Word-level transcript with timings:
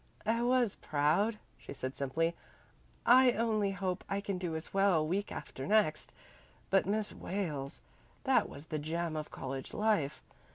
"I 0.25 0.41
was 0.41 0.77
proud," 0.77 1.37
she 1.59 1.75
said 1.75 1.95
simply. 1.95 2.33
"I 3.05 3.33
only 3.33 3.69
hope 3.69 4.03
I 4.09 4.19
can 4.19 4.39
do 4.39 4.55
as 4.55 4.73
well 4.73 5.07
week 5.07 5.31
after 5.31 5.67
next. 5.67 6.11
But 6.71 6.87
Miss 6.87 7.13
Wales, 7.13 7.81
that 8.23 8.49
was 8.49 8.65
the 8.65 8.79
jam 8.79 9.15
of 9.15 9.29
college 9.29 9.75
life. 9.75 10.23